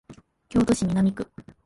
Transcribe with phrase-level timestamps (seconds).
[0.49, 1.27] 京都市南区